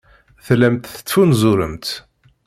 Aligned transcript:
Tellamt 0.45 0.85
tettfunzuremt. 0.95 1.87